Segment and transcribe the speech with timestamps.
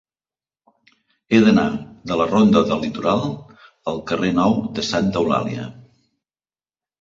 [1.35, 1.65] He d'anar
[2.11, 3.21] de la ronda del Litoral
[3.93, 5.69] al carrer Nou de Santa Eulàlia.